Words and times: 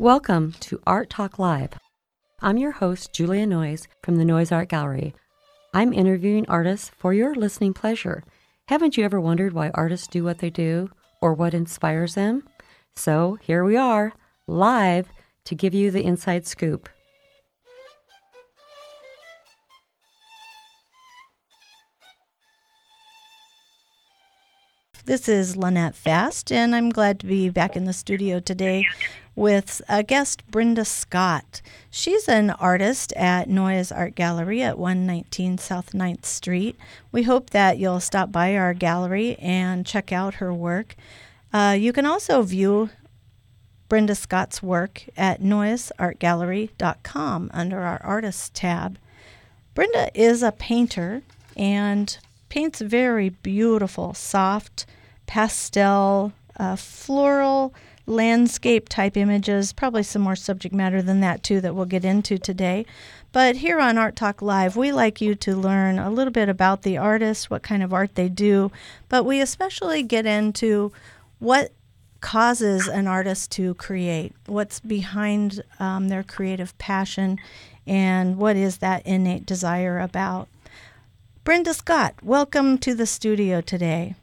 Welcome 0.00 0.54
to 0.58 0.82
Art 0.88 1.08
Talk 1.08 1.38
Live. 1.38 1.74
I'm 2.42 2.56
your 2.56 2.72
host, 2.72 3.12
Julia 3.12 3.46
Noyes 3.46 3.86
from 4.02 4.16
the 4.16 4.24
Noyes 4.24 4.50
Art 4.50 4.68
Gallery. 4.68 5.14
I'm 5.72 5.92
interviewing 5.92 6.46
artists 6.48 6.90
for 6.98 7.14
your 7.14 7.32
listening 7.32 7.74
pleasure. 7.74 8.24
Haven't 8.66 8.96
you 8.96 9.04
ever 9.04 9.20
wondered 9.20 9.52
why 9.52 9.70
artists 9.72 10.08
do 10.08 10.24
what 10.24 10.38
they 10.38 10.50
do 10.50 10.90
or 11.22 11.32
what 11.32 11.54
inspires 11.54 12.16
them? 12.16 12.42
So 12.96 13.38
here 13.40 13.62
we 13.62 13.76
are, 13.76 14.12
live, 14.48 15.06
to 15.44 15.54
give 15.54 15.74
you 15.74 15.92
the 15.92 16.02
inside 16.02 16.44
scoop. 16.44 16.88
This 25.04 25.28
is 25.28 25.56
Lynette 25.56 25.94
Fast, 25.94 26.50
and 26.50 26.74
I'm 26.74 26.88
glad 26.90 27.20
to 27.20 27.26
be 27.26 27.48
back 27.48 27.76
in 27.76 27.84
the 27.84 27.92
studio 27.92 28.40
today 28.40 28.86
with 29.36 29.82
a 29.88 30.02
guest, 30.02 30.42
Brenda 30.50 30.84
Scott. 30.84 31.62
She's 31.90 32.28
an 32.28 32.50
artist 32.50 33.12
at 33.14 33.48
Noyes 33.48 33.90
Art 33.90 34.14
Gallery 34.14 34.62
at 34.62 34.78
119 34.78 35.58
South 35.58 35.92
9th 35.92 36.24
Street. 36.24 36.76
We 37.10 37.24
hope 37.24 37.50
that 37.50 37.78
you'll 37.78 37.98
stop 38.00 38.30
by 38.30 38.56
our 38.56 38.74
gallery 38.74 39.36
and 39.38 39.86
check 39.86 40.12
out 40.12 40.34
her 40.34 40.52
work. 40.52 40.94
Uh, 41.52 41.76
you 41.78 41.92
can 41.92 42.06
also 42.06 42.42
view 42.42 42.90
Brenda 43.88 44.14
Scott's 44.14 44.62
work 44.62 45.04
at 45.16 45.40
noyesartgallery.com 45.40 47.50
under 47.52 47.80
our 47.80 48.00
Artists 48.02 48.50
tab. 48.52 48.98
Brenda 49.74 50.10
is 50.14 50.42
a 50.42 50.52
painter 50.52 51.22
and 51.56 52.18
paints 52.48 52.80
very 52.80 53.28
beautiful, 53.28 54.14
soft, 54.14 54.86
pastel, 55.26 56.32
uh, 56.56 56.76
floral, 56.76 57.74
landscape 58.06 58.88
type 58.88 59.16
images, 59.16 59.72
probably 59.72 60.02
some 60.02 60.22
more 60.22 60.36
subject 60.36 60.74
matter 60.74 61.00
than 61.00 61.20
that 61.20 61.42
too 61.42 61.60
that 61.60 61.74
we'll 61.74 61.86
get 61.86 62.04
into 62.04 62.38
today. 62.38 62.84
But 63.32 63.56
here 63.56 63.80
on 63.80 63.98
Art 63.98 64.14
Talk 64.14 64.42
Live, 64.42 64.76
we 64.76 64.92
like 64.92 65.20
you 65.20 65.34
to 65.36 65.56
learn 65.56 65.98
a 65.98 66.10
little 66.10 66.32
bit 66.32 66.48
about 66.48 66.82
the 66.82 66.98
artist, 66.98 67.50
what 67.50 67.62
kind 67.62 67.82
of 67.82 67.92
art 67.92 68.14
they 68.14 68.28
do, 68.28 68.70
but 69.08 69.24
we 69.24 69.40
especially 69.40 70.02
get 70.02 70.26
into 70.26 70.92
what 71.38 71.72
causes 72.20 72.88
an 72.88 73.06
artist 73.06 73.50
to 73.52 73.74
create, 73.74 74.32
what's 74.46 74.80
behind 74.80 75.62
um, 75.78 76.08
their 76.08 76.22
creative 76.22 76.76
passion, 76.78 77.38
and 77.86 78.38
what 78.38 78.56
is 78.56 78.78
that 78.78 79.06
innate 79.06 79.44
desire 79.44 79.98
about. 79.98 80.48
Brenda 81.42 81.74
Scott, 81.74 82.14
welcome 82.22 82.78
to 82.78 82.94
the 82.94 83.04
studio 83.04 83.60
today. 83.60 84.14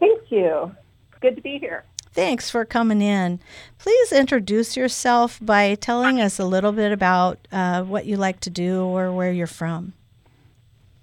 Thank 0.00 0.32
you. 0.32 0.74
Good 1.20 1.36
to 1.36 1.42
be 1.42 1.58
here. 1.58 1.84
Thanks 2.12 2.50
for 2.50 2.64
coming 2.64 3.00
in. 3.00 3.38
Please 3.78 4.12
introduce 4.12 4.76
yourself 4.76 5.38
by 5.40 5.76
telling 5.76 6.20
us 6.20 6.38
a 6.38 6.44
little 6.44 6.72
bit 6.72 6.90
about 6.90 7.38
uh, 7.52 7.82
what 7.84 8.04
you 8.04 8.16
like 8.16 8.40
to 8.40 8.50
do 8.50 8.82
or 8.82 9.12
where 9.12 9.30
you're 9.30 9.46
from. 9.46 9.92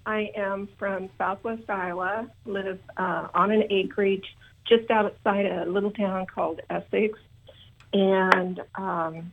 I 0.06 0.32
am 0.36 0.68
from 0.78 1.10
Southwest 1.18 1.70
Iowa, 1.70 2.30
live 2.46 2.80
uh, 2.98 3.28
on 3.34 3.52
an 3.52 3.64
acreage 3.70 4.26
just 4.68 4.90
outside 4.92 5.46
a 5.46 5.66
little 5.66 5.92
town 5.92 6.26
called 6.26 6.60
Essex. 6.70 7.18
And 7.94 8.62
um, 8.76 9.32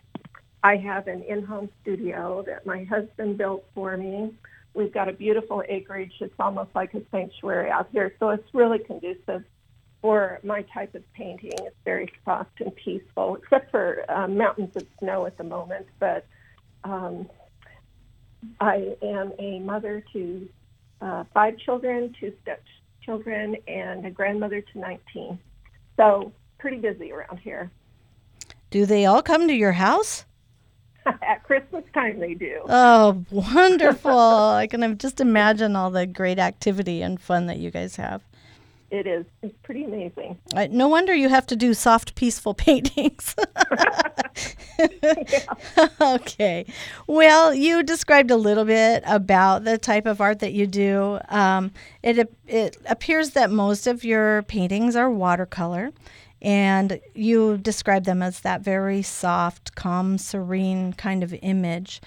I 0.62 0.77
have 0.77 1.09
an 1.09 1.22
in 1.22 1.44
home 1.44 1.69
studio 1.83 2.44
that 2.47 2.66
my 2.66 2.84
husband 2.84 3.36
built 3.36 3.64
for 3.75 3.97
me. 3.97 4.33
We've 4.75 4.92
got 4.92 5.09
a 5.09 5.12
beautiful 5.12 5.62
acreage. 5.69 6.12
It's 6.20 6.34
almost 6.38 6.70
like 6.75 6.94
a 6.94 7.03
sanctuary 7.11 7.70
out 7.70 7.88
here. 7.92 8.14
So 8.19 8.31
it's 8.31 8.48
really 8.53 8.78
conducive 8.78 9.44
for 10.05 10.38
my 10.42 10.60
type 10.74 10.94
of 10.94 11.02
painting. 11.14 11.55
It's 11.62 11.74
very 11.83 12.12
soft 12.27 12.60
and 12.60 12.77
peaceful, 12.77 13.36
except 13.42 13.70
for 13.70 14.05
um, 14.10 14.36
mountains 14.36 14.77
of 14.77 14.86
snow 14.98 15.24
at 15.24 15.38
the 15.38 15.44
moment. 15.44 15.86
But 15.98 16.27
um, 16.84 17.27
I 18.60 18.97
am 19.00 19.32
a 19.38 19.60
mother 19.60 20.04
to 20.12 20.47
uh, 21.00 21.25
five 21.32 21.56
children, 21.56 22.14
two 22.20 22.34
stepchildren, 22.43 23.56
and 23.66 24.04
a 24.04 24.10
grandmother 24.10 24.60
to 24.60 24.78
19. 24.78 25.38
So 25.97 26.34
pretty 26.59 26.76
busy 26.76 27.10
around 27.10 27.38
here. 27.38 27.70
Do 28.70 28.84
they 28.84 29.06
all 29.06 29.22
come 29.22 29.48
to 29.48 29.54
your 29.54 29.72
house? 29.72 30.26
At 31.06 31.44
Christmas 31.44 31.84
time, 31.94 32.20
they 32.20 32.34
do. 32.34 32.60
Oh, 32.69 33.25
wonderful. 33.31 34.10
I 34.19 34.66
can 34.66 34.98
just 34.98 35.22
imagine 35.22 35.75
all 35.76 35.88
the 35.88 36.04
great 36.04 36.38
activity 36.38 37.00
and 37.00 37.19
fun 37.19 37.47
that 37.47 37.56
you 37.56 37.70
guys 37.70 37.97
have 37.97 38.20
it 38.91 39.06
is 39.06 39.25
it's 39.43 39.55
pretty 39.62 39.84
amazing. 39.84 40.39
Uh, 40.55 40.69
no 40.71 40.89
wonder 40.89 41.15
you 41.15 41.28
have 41.28 41.47
to 41.47 41.56
do 41.56 41.75
soft, 41.75 42.15
peaceful 42.15 42.55
paintings. 42.67 43.34
okay. 46.00 46.67
Well, 47.06 47.55
you 47.55 47.83
described 47.83 48.31
a 48.31 48.37
little 48.37 48.65
bit 48.65 49.03
about 49.06 49.65
the 49.65 49.78
type 49.78 50.06
of 50.06 50.21
art 50.21 50.41
that 50.41 50.53
you 50.53 50.67
do. 50.67 51.19
Um, 51.28 51.73
it 52.03 52.33
it 52.47 52.77
appears 52.87 53.31
that 53.31 53.50
most 53.50 53.87
of 53.87 54.05
your 54.05 54.43
paintings 54.43 54.97
are 54.97 55.11
watercolor, 55.11 55.93
and 56.43 57.00
you 57.15 57.59
describe 57.59 58.05
them 58.05 58.23
as 58.23 58.41
that 58.41 58.61
very 58.61 59.03
soft, 59.03 59.75
calm, 59.75 60.19
serene 60.19 60.93
kind 60.93 61.23
of 61.23 61.34
image. 61.43 62.00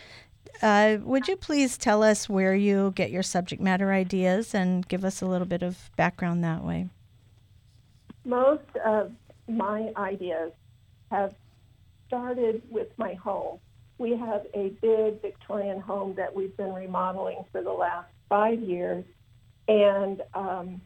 Uh, 0.62 0.98
would 1.04 1.28
you 1.28 1.36
please 1.36 1.78
tell 1.78 2.04
us 2.04 2.28
where 2.28 2.56
you 2.56 2.92
get 2.96 3.12
your 3.12 3.24
subject 3.24 3.62
matter 3.62 3.92
ideas 3.92 4.54
and 4.54 4.88
give 4.88 5.04
us 5.06 5.22
a 5.22 5.26
little 5.26 5.48
bit 5.48 5.62
of 5.62 5.90
background 5.96 6.44
that 6.44 6.64
way? 6.64 6.90
Most 8.26 8.76
of 8.86 9.12
my 9.48 9.92
ideas 9.96 10.52
have 11.12 11.34
started 12.08 12.62
with 12.70 12.88
my 12.98 13.14
home. 13.14 13.60
We 13.98 14.16
have 14.18 14.46
a 14.54 14.70
big 14.82 15.22
Victorian 15.22 15.80
home 15.80 16.16
that 16.16 16.36
we've 16.36 16.56
been 16.58 16.74
remodeling 16.74 17.46
for 17.52 17.62
the 17.62 17.72
last 17.72 18.10
five 18.30 18.60
years. 18.60 19.04
And 19.68 20.22
um, 20.34 20.82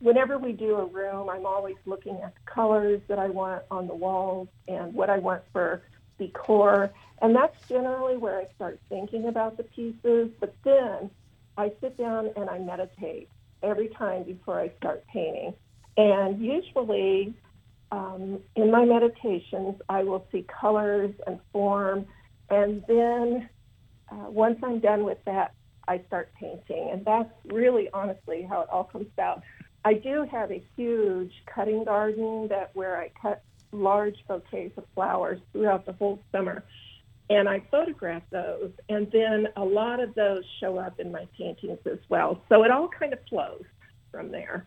whenever 0.00 0.38
we 0.38 0.52
do 0.52 0.76
a 0.76 0.86
room, 0.86 1.28
I'm 1.28 1.46
always 1.46 1.76
looking 1.84 2.16
at 2.22 2.34
the 2.34 2.50
colors 2.50 3.00
that 3.08 3.18
I 3.18 3.28
want 3.28 3.62
on 3.70 3.86
the 3.86 3.94
walls 3.94 4.48
and 4.68 4.94
what 4.94 5.10
I 5.10 5.18
want 5.18 5.42
for 5.52 5.82
decor. 6.18 6.90
And 7.22 7.34
that's 7.34 7.56
generally 7.68 8.16
where 8.16 8.38
I 8.38 8.46
start 8.54 8.80
thinking 8.88 9.28
about 9.28 9.56
the 9.56 9.62
pieces. 9.62 10.30
But 10.38 10.54
then 10.64 11.10
I 11.56 11.72
sit 11.80 11.96
down 11.96 12.30
and 12.36 12.50
I 12.50 12.58
meditate 12.58 13.28
every 13.62 13.88
time 13.88 14.24
before 14.24 14.60
I 14.60 14.70
start 14.78 15.04
painting. 15.06 15.54
And 15.96 16.40
usually 16.40 17.34
um, 17.90 18.40
in 18.54 18.70
my 18.70 18.84
meditations, 18.84 19.76
I 19.88 20.02
will 20.02 20.26
see 20.30 20.44
colors 20.60 21.14
and 21.26 21.40
form. 21.52 22.06
And 22.50 22.84
then 22.86 23.48
uh, 24.10 24.30
once 24.30 24.58
I'm 24.62 24.80
done 24.80 25.04
with 25.04 25.18
that, 25.24 25.54
I 25.88 26.02
start 26.06 26.32
painting. 26.38 26.90
And 26.92 27.04
that's 27.04 27.32
really 27.46 27.88
honestly 27.92 28.46
how 28.48 28.60
it 28.62 28.68
all 28.70 28.84
comes 28.84 29.06
about. 29.14 29.42
I 29.84 29.94
do 29.94 30.26
have 30.30 30.50
a 30.50 30.62
huge 30.76 31.32
cutting 31.46 31.84
garden 31.84 32.48
that 32.48 32.70
where 32.74 32.98
I 33.00 33.10
cut 33.20 33.42
large 33.72 34.16
bouquets 34.26 34.76
of 34.76 34.84
flowers 34.94 35.40
throughout 35.52 35.86
the 35.86 35.92
whole 35.92 36.20
summer. 36.32 36.64
And 37.28 37.48
I 37.48 37.60
photograph 37.70 38.22
those, 38.30 38.70
and 38.88 39.10
then 39.10 39.48
a 39.56 39.64
lot 39.64 40.00
of 40.00 40.14
those 40.14 40.44
show 40.60 40.78
up 40.78 41.00
in 41.00 41.10
my 41.10 41.26
paintings 41.36 41.80
as 41.84 41.98
well. 42.08 42.40
So 42.48 42.62
it 42.62 42.70
all 42.70 42.88
kind 42.88 43.12
of 43.12 43.18
flows 43.28 43.64
from 44.12 44.30
there. 44.30 44.66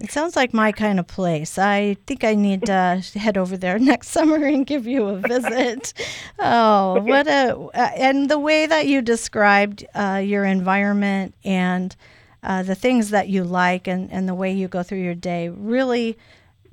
It 0.00 0.10
sounds 0.10 0.36
like 0.36 0.52
my 0.52 0.72
kind 0.72 0.98
of 0.98 1.06
place. 1.06 1.58
I 1.58 1.96
think 2.06 2.24
I 2.24 2.34
need 2.34 2.66
to 2.66 3.02
head 3.14 3.38
over 3.38 3.56
there 3.56 3.78
next 3.78 4.08
summer 4.08 4.44
and 4.44 4.66
give 4.66 4.86
you 4.86 5.06
a 5.06 5.16
visit. 5.16 5.94
oh, 6.38 7.00
what 7.02 7.28
a 7.28 7.56
uh, 7.56 7.90
and 7.96 8.28
the 8.28 8.38
way 8.38 8.66
that 8.66 8.86
you 8.86 9.02
described 9.02 9.84
uh, 9.94 10.20
your 10.24 10.44
environment 10.44 11.34
and 11.44 11.94
uh, 12.42 12.62
the 12.62 12.74
things 12.74 13.10
that 13.10 13.28
you 13.28 13.44
like 13.44 13.86
and, 13.86 14.10
and 14.10 14.28
the 14.28 14.34
way 14.34 14.52
you 14.52 14.66
go 14.66 14.82
through 14.82 15.02
your 15.02 15.14
day 15.14 15.48
really 15.48 16.18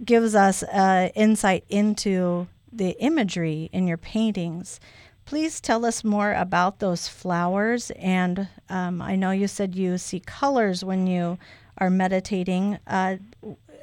gives 0.04 0.34
us 0.34 0.64
uh, 0.64 1.10
insight 1.14 1.64
into 1.70 2.48
the 2.72 2.92
imagery 3.00 3.70
in 3.72 3.88
your 3.88 3.98
paintings. 3.98 4.80
Please 5.26 5.62
tell 5.62 5.86
us 5.86 6.04
more 6.04 6.34
about 6.34 6.80
those 6.80 7.08
flowers. 7.08 7.92
And 7.92 8.48
um, 8.70 9.02
I 9.02 9.16
know 9.16 9.32
you 9.32 9.48
said 9.48 9.76
you 9.76 9.98
see 9.98 10.20
colors 10.20 10.84
when 10.84 11.08
you 11.08 11.38
are 11.78 11.90
meditating. 11.90 12.80
Uh, 12.88 13.18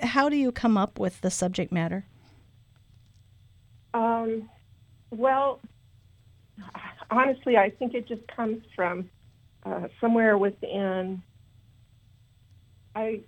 how 0.03 0.29
do 0.29 0.37
you 0.37 0.53
come 0.53 0.77
up 0.77 0.99
with 0.99 1.21
the 1.21 1.31
subject 1.31 1.73
matter? 1.73 2.05
Um, 3.95 4.49
well, 5.11 5.61
honestly, 7.11 7.57
I 7.57 7.71
think 7.71 7.95
it 7.95 8.07
just 8.07 8.27
comes 8.29 8.63
from 8.75 9.09
uh, 9.65 9.89
somewhere 10.01 10.37
within. 10.37 11.23
I 12.95 13.21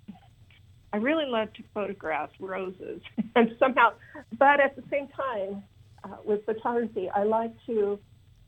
I 0.91 0.97
really 0.97 1.25
love 1.27 1.53
to 1.53 1.63
photograph 1.73 2.29
roses, 2.39 3.01
and 3.35 3.51
somehow, 3.59 3.93
but 4.37 4.59
at 4.59 4.75
the 4.75 4.83
same 4.89 5.07
time, 5.09 5.63
uh, 6.03 6.17
with 6.23 6.45
photography, 6.45 7.09
I 7.09 7.23
like 7.23 7.53
to 7.67 7.99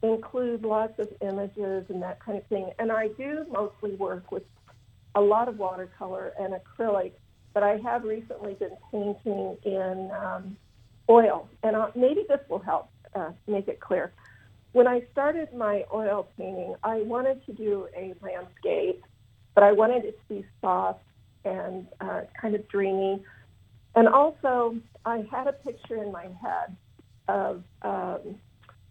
include 0.03 0.63
lots 0.63 0.97
of 0.99 1.07
images 1.21 1.85
and 1.89 2.01
that 2.01 2.19
kind 2.23 2.37
of 2.37 2.45
thing. 2.47 2.71
And 2.79 2.91
I 2.91 3.09
do 3.09 3.45
mostly 3.51 3.95
work 3.95 4.31
with 4.31 4.43
a 5.15 5.21
lot 5.21 5.47
of 5.47 5.59
watercolor 5.59 6.33
and 6.39 6.53
acrylic, 6.53 7.11
but 7.53 7.63
I 7.63 7.77
have 7.77 8.03
recently 8.03 8.55
been 8.55 8.75
painting 8.91 9.57
in 9.63 10.09
um, 10.11 10.57
oil, 11.09 11.47
and 11.63 11.75
uh, 11.75 11.87
maybe 11.95 12.23
this 12.27 12.39
will 12.49 12.59
help 12.59 12.89
uh, 13.13 13.31
make 13.47 13.67
it 13.67 13.79
clear. 13.79 14.11
When 14.71 14.87
I 14.87 15.03
started 15.11 15.53
my 15.53 15.83
oil 15.93 16.29
painting, 16.37 16.75
I 16.81 17.01
wanted 17.01 17.45
to 17.45 17.53
do 17.53 17.87
a 17.95 18.13
landscape, 18.21 19.03
but 19.53 19.63
I 19.63 19.73
wanted 19.73 20.05
it 20.05 20.17
to 20.27 20.33
be 20.33 20.45
soft 20.61 21.01
and 21.45 21.87
uh, 21.99 22.21
kind 22.39 22.55
of 22.55 22.67
dreamy. 22.67 23.23
And 23.95 24.07
also, 24.07 24.75
I 25.05 25.23
had 25.31 25.47
a 25.47 25.53
picture 25.53 26.03
in 26.03 26.11
my 26.11 26.27
head 26.41 26.75
of 27.27 27.63
um, 27.81 28.35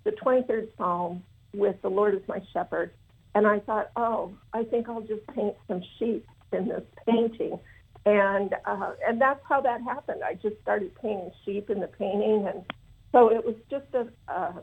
the 0.04 0.12
23rd 0.12 0.68
Psalm 0.76 1.22
with 1.54 1.80
the 1.82 1.88
Lord 1.88 2.14
as 2.14 2.22
my 2.28 2.40
shepherd. 2.52 2.92
And 3.34 3.46
I 3.46 3.60
thought, 3.60 3.90
oh, 3.96 4.32
I 4.52 4.64
think 4.64 4.88
I'll 4.88 5.00
just 5.02 5.26
paint 5.28 5.54
some 5.68 5.82
sheep 5.98 6.26
in 6.52 6.68
this 6.68 6.82
painting. 7.06 7.58
And 8.06 8.54
uh, 8.64 8.92
and 9.06 9.20
that's 9.20 9.40
how 9.48 9.60
that 9.60 9.82
happened. 9.82 10.22
I 10.24 10.34
just 10.34 10.56
started 10.62 10.94
painting 11.00 11.30
sheep 11.44 11.68
in 11.68 11.80
the 11.80 11.86
painting, 11.86 12.48
and 12.50 12.64
so 13.12 13.30
it 13.30 13.44
was 13.44 13.56
just 13.70 13.84
a 13.92 14.08
uh, 14.26 14.60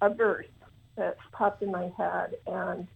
a 0.00 0.08
verse 0.08 0.46
that 0.96 1.18
popped 1.32 1.62
in 1.62 1.70
my 1.70 1.92
head, 1.98 2.36
and 2.46 2.88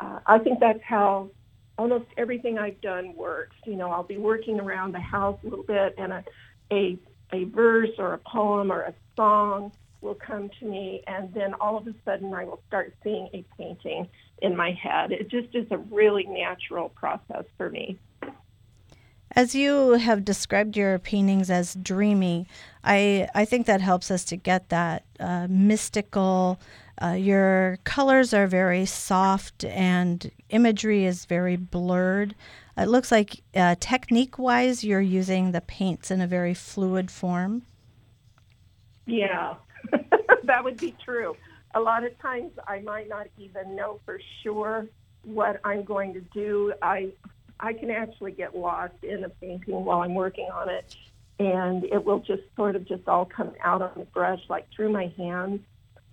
uh, 0.00 0.18
I 0.26 0.38
think 0.40 0.58
that's 0.58 0.82
how 0.82 1.30
almost 1.78 2.06
everything 2.16 2.58
I've 2.58 2.80
done 2.80 3.14
works. 3.14 3.56
You 3.64 3.76
know, 3.76 3.90
I'll 3.90 4.02
be 4.02 4.18
working 4.18 4.60
around 4.60 4.92
the 4.92 5.00
house 5.00 5.38
a 5.42 5.48
little 5.48 5.64
bit, 5.64 5.94
and 5.96 6.12
a 6.12 6.24
a 6.70 6.98
a 7.32 7.44
verse 7.44 7.90
or 7.98 8.14
a 8.14 8.18
poem 8.18 8.70
or 8.72 8.82
a 8.82 8.94
song 9.16 9.72
will 10.00 10.14
come 10.14 10.50
to 10.60 10.66
me, 10.66 11.02
and 11.06 11.32
then 11.34 11.54
all 11.54 11.76
of 11.76 11.86
a 11.86 11.94
sudden 12.04 12.32
I 12.32 12.44
will 12.44 12.60
start 12.68 12.94
seeing 13.02 13.28
a 13.34 13.44
painting 13.56 14.08
in 14.40 14.56
my 14.56 14.72
head. 14.72 15.12
It 15.12 15.28
just 15.28 15.54
is 15.54 15.66
a 15.70 15.78
really 15.78 16.24
natural 16.24 16.88
process 16.90 17.44
for 17.56 17.68
me. 17.70 17.98
As 19.32 19.54
you 19.54 19.92
have 19.92 20.24
described 20.24 20.76
your 20.76 20.98
paintings 20.98 21.50
as 21.50 21.74
dreamy, 21.74 22.46
I, 22.82 23.28
I 23.34 23.44
think 23.44 23.66
that 23.66 23.80
helps 23.80 24.10
us 24.10 24.24
to 24.26 24.36
get 24.36 24.70
that 24.70 25.04
uh, 25.20 25.46
mystical. 25.50 26.58
Uh, 27.00 27.12
your 27.12 27.78
colors 27.84 28.34
are 28.34 28.46
very 28.46 28.84
soft 28.84 29.64
and 29.64 30.30
imagery 30.48 31.04
is 31.04 31.26
very 31.26 31.56
blurred. 31.56 32.34
It 32.76 32.86
looks 32.86 33.12
like 33.12 33.42
uh, 33.54 33.76
technique 33.78 34.38
wise, 34.38 34.82
you're 34.82 35.00
using 35.00 35.52
the 35.52 35.60
paints 35.60 36.10
in 36.10 36.20
a 36.20 36.26
very 36.26 36.54
fluid 36.54 37.10
form. 37.10 37.62
Yeah, 39.06 39.54
that 40.44 40.64
would 40.64 40.76
be 40.76 40.94
true. 41.04 41.36
A 41.74 41.80
lot 41.80 42.04
of 42.04 42.18
times 42.18 42.52
I 42.66 42.80
might 42.80 43.08
not 43.08 43.28
even 43.38 43.76
know 43.76 44.00
for 44.04 44.20
sure 44.42 44.86
what 45.22 45.60
I'm 45.64 45.84
going 45.84 46.14
to 46.14 46.20
do. 46.20 46.72
I 46.82 47.10
I 47.60 47.72
can 47.72 47.90
actually 47.90 48.32
get 48.32 48.56
lost 48.56 48.94
in 49.02 49.24
a 49.24 49.28
painting 49.28 49.84
while 49.84 50.00
I'm 50.00 50.14
working 50.14 50.48
on 50.52 50.68
it, 50.68 50.96
and 51.38 51.84
it 51.84 52.04
will 52.04 52.20
just 52.20 52.42
sort 52.54 52.76
of 52.76 52.86
just 52.86 53.08
all 53.08 53.24
come 53.24 53.52
out 53.62 53.82
on 53.82 53.92
the 53.96 54.04
brush, 54.04 54.40
like 54.48 54.66
through 54.74 54.92
my 54.92 55.12
hands. 55.16 55.60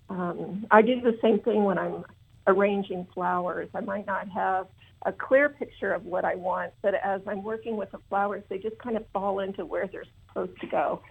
Um, 0.08 0.66
I 0.70 0.82
do 0.82 1.00
the 1.00 1.18
same 1.22 1.40
thing 1.40 1.64
when 1.64 1.78
I'm 1.78 2.04
arranging 2.46 3.06
flowers. 3.12 3.68
I 3.74 3.80
might 3.80 4.06
not 4.06 4.28
have 4.28 4.68
a 5.04 5.12
clear 5.12 5.48
picture 5.48 5.92
of 5.92 6.04
what 6.04 6.24
I 6.24 6.34
want, 6.34 6.72
but 6.82 6.94
as 6.94 7.20
I'm 7.26 7.42
working 7.42 7.76
with 7.76 7.90
the 7.92 7.98
flowers, 8.08 8.42
they 8.48 8.58
just 8.58 8.78
kind 8.78 8.96
of 8.96 9.04
fall 9.12 9.40
into 9.40 9.64
where 9.64 9.86
they're 9.86 10.04
supposed 10.28 10.58
to 10.60 10.66
go, 10.66 11.02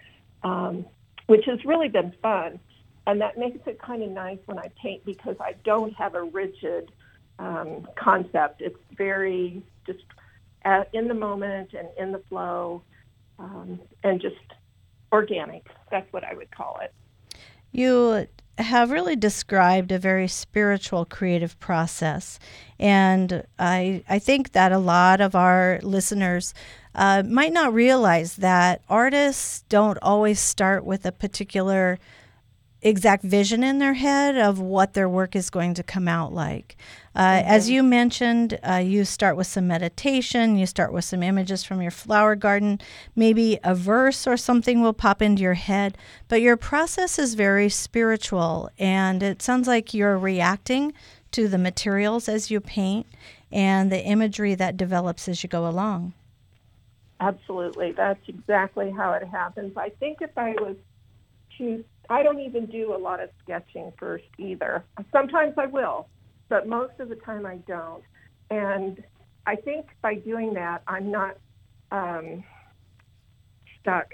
um, 0.44 0.86
which 1.28 1.46
has 1.46 1.64
really 1.66 1.90
been 1.90 2.14
fun. 2.22 2.60
And 3.08 3.22
that 3.22 3.38
makes 3.38 3.60
it 3.68 3.80
kind 3.80 4.02
of 4.02 4.10
nice 4.10 4.40
when 4.46 4.58
I 4.58 4.70
paint 4.82 5.06
because 5.06 5.36
I 5.40 5.54
don't 5.64 5.94
have 5.94 6.16
a 6.16 6.24
rigid 6.24 6.92
um, 7.38 7.88
concept. 7.96 8.62
It's 8.62 8.80
very 8.98 9.62
just 9.86 10.04
at, 10.64 10.90
in 10.94 11.08
the 11.08 11.14
moment 11.14 11.74
and 11.74 11.88
in 11.98 12.12
the 12.12 12.22
flow 12.30 12.82
um, 13.38 13.80
and 14.04 14.20
just 14.20 14.36
organic. 15.12 15.68
That's 15.92 16.12
what 16.12 16.24
I 16.24 16.34
would 16.34 16.50
call 16.52 16.80
it. 16.82 16.94
You 17.72 18.28
have 18.58 18.92
really 18.92 19.16
described 19.16 19.92
a 19.92 20.00
very 20.00 20.28
spiritual 20.28 21.06
creative 21.06 21.60
process. 21.60 22.40
And 22.80 23.44
I, 23.60 24.04
I 24.08 24.20
think 24.20 24.54
that 24.54 24.72
a 24.72 24.78
lot 24.78 25.22
of 25.22 25.36
our 25.36 25.80
listeners 25.84 26.54
uh, 26.94 27.24
might 27.28 27.52
not 27.52 27.74
realize 27.74 28.38
that 28.38 28.82
artists 28.90 29.64
don't 29.68 30.00
always 30.02 30.40
start 30.40 30.86
with 30.86 31.06
a 31.06 31.12
particular 31.12 32.00
exact 32.82 33.24
vision 33.24 33.64
in 33.64 33.80
their 33.80 33.96
head 33.96 34.38
of 34.38 34.60
what 34.60 34.94
their 34.94 35.10
work 35.10 35.36
is 35.36 35.50
going 35.50 35.74
to 35.74 35.84
come 35.84 36.08
out 36.08 36.34
like. 36.34 36.76
Uh, 37.16 37.22
mm-hmm. 37.22 37.48
As 37.48 37.70
you 37.70 37.82
mentioned, 37.82 38.60
uh, 38.64 38.76
you 38.76 39.06
start 39.06 39.38
with 39.38 39.48
some 39.48 39.68
meditation, 39.68 40.56
you 40.56 40.66
start 40.66 40.94
with 40.94 41.06
some 41.06 41.24
images 41.24 41.64
from 41.64 41.82
your 41.82 41.92
flower 41.92 42.36
garden, 42.36 42.80
maybe 43.16 43.58
a 43.64 43.74
verse 43.74 44.28
or 44.28 44.38
something 44.38 44.82
will 44.82 44.94
pop 44.94 45.22
into 45.22 45.42
your 45.42 45.54
head, 45.54 45.98
but 46.28 46.42
your 46.42 46.58
process 46.58 47.18
is 47.18 47.34
very 47.34 47.70
spiritual, 47.70 48.70
and 48.78 49.24
it 49.24 49.42
sounds 49.42 49.68
like 49.68 49.94
you're 49.94 50.18
reacting 50.18 50.94
to 51.32 51.48
the 51.48 51.58
materials 51.58 52.30
as 52.30 52.52
you 52.52 52.60
paint 52.60 53.08
and 53.52 53.92
the 53.92 54.04
imagery 54.04 54.54
that 54.56 54.78
develops 54.78 55.28
as 55.28 55.42
you 55.44 55.50
go 55.50 55.68
along. 55.68 56.14
Absolutely. 57.20 57.94
That's 57.94 58.20
exactly 58.28 58.92
how 58.92 59.14
it 59.14 59.28
happens. 59.28 59.78
I 59.78 59.90
think 59.90 60.18
if 60.22 60.38
I 60.38 60.52
was 60.60 60.76
to 61.58 61.84
I 62.10 62.24
don't 62.24 62.40
even 62.40 62.66
do 62.66 62.96
a 62.96 62.98
lot 62.98 63.22
of 63.22 63.30
sketching 63.44 63.92
first 63.98 64.26
either. 64.38 64.84
Sometimes 65.12 65.54
I 65.58 65.66
will, 65.66 66.08
but 66.50 66.68
most 66.68 66.94
of 67.00 67.10
the 67.10 67.16
time 67.16 67.46
I 67.46 67.58
don't. 67.68 68.04
And 68.50 69.04
I 69.46 69.56
think 69.56 69.88
by 70.02 70.16
doing 70.16 70.54
that, 70.56 70.84
I'm 70.88 71.12
not 71.12 71.38
um, 71.92 72.44
stuck 73.82 74.08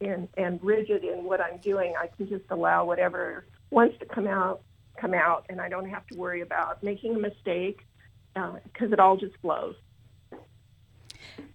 in 0.00 0.28
and 0.36 0.60
rigid 0.62 1.04
in 1.04 1.24
what 1.24 1.40
I'm 1.40 1.58
doing. 1.58 1.94
I 2.00 2.06
can 2.06 2.28
just 2.28 2.44
allow 2.50 2.84
whatever 2.84 3.46
wants 3.70 3.96
to 4.00 4.06
come 4.06 4.26
out 4.26 4.62
come 5.00 5.14
out, 5.14 5.46
and 5.48 5.60
I 5.60 5.68
don't 5.68 5.88
have 5.88 6.06
to 6.08 6.18
worry 6.18 6.40
about 6.40 6.82
making 6.82 7.14
a 7.14 7.18
mistake 7.18 7.86
because 8.34 8.90
uh, 8.90 8.92
it 8.92 9.00
all 9.00 9.16
just 9.16 9.34
flows. 9.40 9.76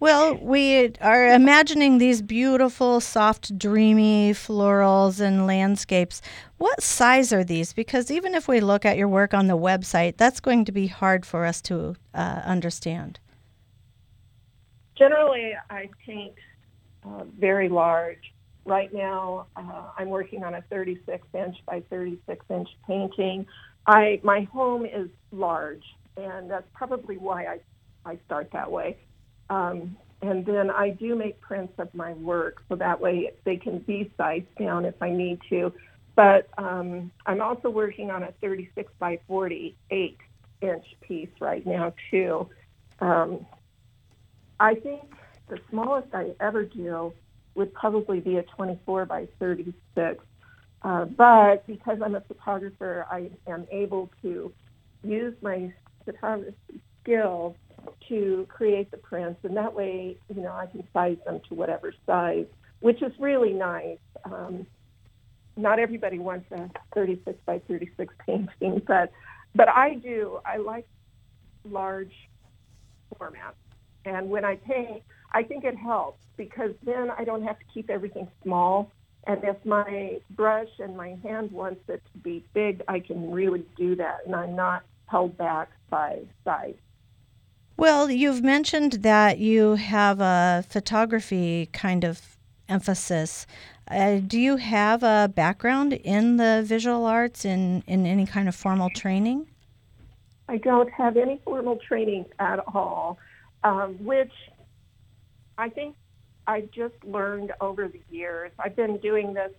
Well, 0.00 0.36
we 0.36 0.92
are 1.00 1.28
imagining 1.32 1.98
these 1.98 2.20
beautiful, 2.20 3.00
soft, 3.00 3.56
dreamy 3.58 4.32
florals 4.32 5.20
and 5.20 5.46
landscapes. 5.46 6.20
What 6.58 6.82
size 6.82 7.32
are 7.32 7.44
these? 7.44 7.72
Because 7.72 8.10
even 8.10 8.34
if 8.34 8.46
we 8.46 8.60
look 8.60 8.84
at 8.84 8.96
your 8.96 9.08
work 9.08 9.32
on 9.32 9.46
the 9.46 9.56
website, 9.56 10.16
that's 10.16 10.40
going 10.40 10.64
to 10.66 10.72
be 10.72 10.88
hard 10.88 11.24
for 11.24 11.46
us 11.46 11.62
to 11.62 11.96
uh, 12.12 12.42
understand. 12.44 13.18
Generally, 14.96 15.54
I 15.70 15.88
paint 16.04 16.34
uh, 17.04 17.24
very 17.38 17.68
large. 17.68 18.32
Right 18.66 18.92
now, 18.92 19.46
uh, 19.56 19.90
I'm 19.98 20.08
working 20.08 20.44
on 20.44 20.54
a 20.54 20.62
36 20.70 21.26
inch 21.34 21.56
by 21.66 21.82
36 21.90 22.44
inch 22.50 22.68
painting. 22.86 23.46
I 23.86 24.20
my 24.22 24.42
home 24.52 24.86
is 24.86 25.08
large, 25.32 25.84
and 26.16 26.50
that's 26.50 26.68
probably 26.72 27.18
why 27.18 27.44
I 27.44 27.58
I 28.06 28.18
start 28.24 28.50
that 28.52 28.70
way. 28.70 28.96
Um, 29.50 29.96
and 30.22 30.46
then 30.46 30.70
I 30.70 30.90
do 30.90 31.14
make 31.14 31.40
prints 31.40 31.74
of 31.78 31.94
my 31.94 32.14
work 32.14 32.62
so 32.68 32.76
that 32.76 33.00
way 33.00 33.32
they 33.44 33.56
can 33.56 33.78
be 33.80 34.10
sized 34.16 34.54
down 34.58 34.84
if 34.84 34.94
I 35.02 35.10
need 35.10 35.40
to. 35.50 35.72
But 36.16 36.48
um, 36.56 37.10
I'm 37.26 37.42
also 37.42 37.68
working 37.68 38.10
on 38.10 38.22
a 38.22 38.32
36 38.40 38.90
by 38.98 39.18
48 39.26 40.18
inch 40.62 40.84
piece 41.02 41.28
right 41.40 41.66
now 41.66 41.92
too. 42.10 42.48
Um, 43.00 43.44
I 44.58 44.74
think 44.76 45.02
the 45.48 45.58
smallest 45.70 46.08
I 46.14 46.30
ever 46.40 46.64
do 46.64 47.12
would 47.54 47.74
probably 47.74 48.20
be 48.20 48.36
a 48.36 48.42
24 48.42 49.06
by 49.06 49.28
36. 49.38 50.24
Uh, 50.82 51.04
but 51.04 51.66
because 51.66 51.98
I'm 52.02 52.14
a 52.14 52.20
photographer, 52.20 53.06
I 53.10 53.30
am 53.46 53.66
able 53.70 54.10
to 54.22 54.52
use 55.02 55.34
my 55.42 55.72
photography 56.04 56.80
skills 57.02 57.56
to 58.08 58.46
create 58.48 58.90
the 58.90 58.96
prints, 58.96 59.40
and 59.44 59.56
that 59.56 59.74
way, 59.74 60.16
you 60.34 60.42
know, 60.42 60.52
I 60.52 60.66
can 60.66 60.84
size 60.92 61.16
them 61.24 61.40
to 61.48 61.54
whatever 61.54 61.92
size, 62.06 62.46
which 62.80 63.02
is 63.02 63.12
really 63.18 63.52
nice. 63.52 63.98
Um, 64.24 64.66
not 65.56 65.78
everybody 65.78 66.18
wants 66.18 66.50
a 66.52 66.68
36 66.94 67.38
by 67.46 67.60
36 67.60 68.14
painting, 68.26 68.82
but 68.86 69.12
but 69.54 69.68
I 69.68 69.94
do. 69.94 70.40
I 70.44 70.56
like 70.56 70.86
large 71.64 72.12
formats, 73.18 73.54
and 74.04 74.28
when 74.28 74.44
I 74.44 74.56
paint, 74.56 75.02
I 75.32 75.42
think 75.42 75.64
it 75.64 75.76
helps 75.76 76.18
because 76.36 76.72
then 76.84 77.10
I 77.16 77.24
don't 77.24 77.42
have 77.42 77.58
to 77.58 77.64
keep 77.72 77.90
everything 77.90 78.28
small. 78.42 78.90
And 79.26 79.42
if 79.42 79.56
my 79.64 80.20
brush 80.30 80.68
and 80.78 80.96
my 80.96 81.16
hand 81.22 81.50
wants 81.50 81.80
it 81.88 82.02
to 82.12 82.18
be 82.18 82.44
big, 82.52 82.82
I 82.88 83.00
can 83.00 83.30
really 83.30 83.64
do 83.76 83.96
that, 83.96 84.18
and 84.26 84.34
I'm 84.34 84.54
not 84.54 84.82
held 85.06 85.36
back 85.38 85.70
by 85.88 86.20
size. 86.44 86.74
Well, 87.76 88.08
you've 88.08 88.42
mentioned 88.42 88.92
that 89.02 89.38
you 89.38 89.74
have 89.74 90.20
a 90.20 90.64
photography 90.68 91.66
kind 91.72 92.04
of 92.04 92.36
emphasis. 92.68 93.46
Uh, 93.90 94.20
do 94.24 94.38
you 94.38 94.56
have 94.56 95.02
a 95.02 95.30
background 95.34 95.92
in 95.92 96.36
the 96.36 96.62
visual 96.64 97.04
arts 97.04 97.44
in, 97.44 97.82
in 97.86 98.06
any 98.06 98.26
kind 98.26 98.48
of 98.48 98.54
formal 98.54 98.90
training? 98.90 99.48
I 100.48 100.58
don't 100.58 100.90
have 100.92 101.16
any 101.16 101.40
formal 101.44 101.76
training 101.76 102.26
at 102.38 102.60
all, 102.72 103.18
um, 103.64 103.94
which 104.04 104.32
I 105.58 105.68
think 105.68 105.96
I've 106.46 106.70
just 106.70 106.94
learned 107.04 107.52
over 107.60 107.88
the 107.88 108.00
years. 108.08 108.52
I've 108.58 108.76
been 108.76 108.98
doing 108.98 109.34
this 109.34 109.50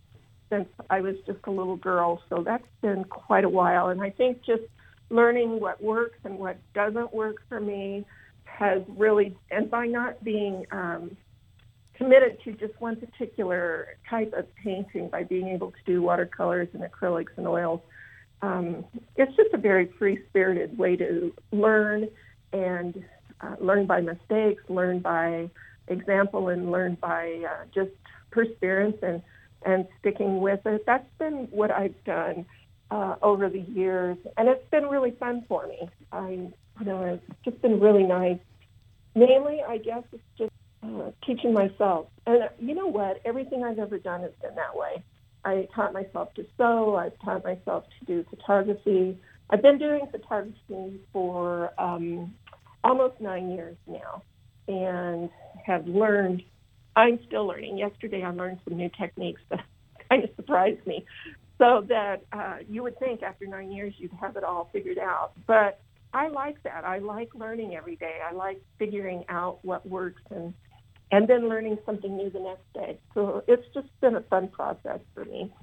since 0.49 0.69
I 0.89 1.01
was 1.01 1.15
just 1.25 1.39
a 1.45 1.51
little 1.51 1.75
girl, 1.75 2.21
so 2.29 2.43
that's 2.43 2.67
been 2.81 3.03
quite 3.03 3.43
a 3.43 3.49
while. 3.49 3.89
And 3.89 4.01
I 4.01 4.11
think 4.11 4.43
just 4.45 4.63
learning 5.09 5.59
what 5.59 5.81
works 5.81 6.17
and 6.23 6.37
what 6.37 6.57
doesn't 6.73 7.13
work 7.13 7.37
for 7.47 7.59
me 7.59 8.05
has 8.45 8.81
really, 8.89 9.35
and 9.51 9.69
by 9.69 9.85
not 9.85 10.23
being 10.23 10.65
um, 10.71 11.15
committed 11.93 12.37
to 12.43 12.53
just 12.53 12.79
one 12.79 12.95
particular 12.95 13.97
type 14.09 14.33
of 14.33 14.45
painting, 14.55 15.09
by 15.09 15.23
being 15.23 15.49
able 15.49 15.71
to 15.71 15.77
do 15.85 16.01
watercolors 16.01 16.67
and 16.73 16.83
acrylics 16.83 17.37
and 17.37 17.47
oils, 17.47 17.81
um, 18.41 18.85
it's 19.15 19.35
just 19.35 19.53
a 19.53 19.57
very 19.57 19.91
free-spirited 19.97 20.77
way 20.77 20.95
to 20.95 21.33
learn 21.51 22.07
and 22.53 23.03
uh, 23.41 23.55
learn 23.59 23.85
by 23.85 24.01
mistakes, 24.01 24.63
learn 24.69 24.99
by 24.99 25.49
example, 25.87 26.49
and 26.49 26.71
learn 26.71 26.97
by 27.01 27.43
uh, 27.49 27.65
just 27.73 27.91
perseverance 28.31 28.97
and 29.01 29.21
and 29.65 29.87
sticking 29.99 30.41
with 30.41 30.59
it. 30.65 30.83
That's 30.85 31.07
been 31.17 31.47
what 31.49 31.71
I've 31.71 32.03
done 32.03 32.45
uh, 32.91 33.15
over 33.21 33.49
the 33.49 33.59
years, 33.59 34.17
and 34.37 34.47
it's 34.47 34.69
been 34.69 34.85
really 34.85 35.11
fun 35.19 35.43
for 35.47 35.67
me. 35.67 35.89
I, 36.11 36.29
you 36.29 36.85
know, 36.85 37.03
it's 37.03 37.23
just 37.43 37.61
been 37.61 37.79
really 37.79 38.03
nice. 38.03 38.39
Mainly, 39.15 39.61
I 39.67 39.77
guess 39.77 40.03
it's 40.11 40.23
just 40.37 40.51
uh, 40.83 41.11
teaching 41.25 41.53
myself. 41.53 42.07
And 42.25 42.43
uh, 42.43 42.47
you 42.59 42.75
know 42.75 42.87
what? 42.87 43.21
Everything 43.25 43.63
I've 43.63 43.79
ever 43.79 43.97
done 43.97 44.21
has 44.21 44.31
been 44.41 44.55
that 44.55 44.75
way. 44.75 45.03
I 45.43 45.67
taught 45.75 45.93
myself 45.93 46.33
to 46.35 46.45
sew. 46.57 46.95
I've 46.95 47.17
taught 47.23 47.43
myself 47.43 47.85
to 47.99 48.05
do 48.05 48.25
photography. 48.29 49.17
I've 49.49 49.61
been 49.61 49.77
doing 49.77 50.07
photography 50.11 50.99
for 51.13 51.71
um, 51.79 52.33
almost 52.83 53.21
nine 53.21 53.51
years 53.51 53.77
now, 53.87 54.23
and 54.67 55.29
have 55.65 55.87
learned 55.87 56.43
I'm 56.95 57.19
still 57.27 57.45
learning. 57.45 57.77
Yesterday, 57.77 58.23
I 58.23 58.31
learned 58.31 58.59
some 58.67 58.77
new 58.77 58.89
techniques 58.97 59.41
that 59.49 59.63
kind 60.09 60.23
of 60.23 60.29
surprised 60.35 60.85
me. 60.87 61.05
So 61.57 61.85
that 61.87 62.23
uh, 62.33 62.57
you 62.69 62.83
would 62.83 62.99
think 62.99 63.23
after 63.23 63.45
nine 63.47 63.71
years 63.71 63.93
you'd 63.97 64.11
have 64.19 64.35
it 64.35 64.43
all 64.43 64.69
figured 64.73 64.99
out. 64.99 65.31
But 65.47 65.79
I 66.13 66.27
like 66.27 66.61
that. 66.63 66.85
I 66.85 66.99
like 66.99 67.35
learning 67.35 67.75
every 67.75 67.95
day. 67.95 68.19
I 68.27 68.33
like 68.33 68.61
figuring 68.77 69.25
out 69.29 69.59
what 69.63 69.87
works 69.87 70.21
and 70.31 70.53
and 71.11 71.27
then 71.27 71.47
learning 71.47 71.77
something 71.85 72.17
new 72.17 72.29
the 72.29 72.39
next 72.39 72.73
day. 72.73 72.97
So 73.13 73.43
it's 73.47 73.65
just 73.73 73.87
been 74.01 74.15
a 74.15 74.21
fun 74.21 74.47
process 74.47 74.99
for 75.13 75.23
me. 75.25 75.53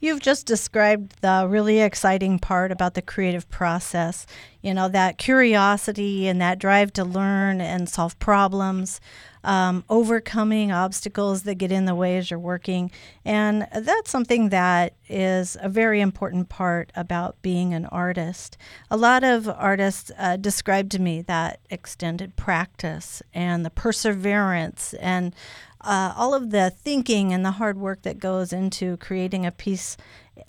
You've 0.00 0.20
just 0.20 0.46
described 0.46 1.20
the 1.20 1.46
really 1.48 1.80
exciting 1.80 2.38
part 2.38 2.72
about 2.72 2.94
the 2.94 3.02
creative 3.02 3.48
process. 3.50 4.26
You 4.62 4.72
know, 4.74 4.88
that 4.88 5.18
curiosity 5.18 6.28
and 6.28 6.40
that 6.40 6.58
drive 6.58 6.92
to 6.94 7.04
learn 7.04 7.60
and 7.60 7.88
solve 7.88 8.18
problems 8.18 9.00
um, 9.46 9.84
overcoming 9.88 10.72
obstacles 10.72 11.44
that 11.44 11.54
get 11.54 11.70
in 11.70 11.84
the 11.84 11.94
way 11.94 12.18
as 12.18 12.30
you're 12.30 12.38
working. 12.38 12.90
And 13.24 13.68
that's 13.72 14.10
something 14.10 14.48
that 14.48 14.94
is 15.08 15.56
a 15.60 15.68
very 15.68 16.00
important 16.00 16.48
part 16.48 16.90
about 16.96 17.40
being 17.42 17.72
an 17.72 17.86
artist. 17.86 18.58
A 18.90 18.96
lot 18.96 19.22
of 19.22 19.48
artists 19.48 20.10
uh, 20.18 20.36
describe 20.36 20.90
to 20.90 20.98
me 20.98 21.22
that 21.22 21.60
extended 21.70 22.34
practice 22.34 23.22
and 23.32 23.64
the 23.64 23.70
perseverance 23.70 24.94
and 24.94 25.32
uh, 25.80 26.12
all 26.16 26.34
of 26.34 26.50
the 26.50 26.70
thinking 26.70 27.32
and 27.32 27.44
the 27.44 27.52
hard 27.52 27.78
work 27.78 28.02
that 28.02 28.18
goes 28.18 28.52
into 28.52 28.96
creating 28.96 29.46
a 29.46 29.52
piece 29.52 29.96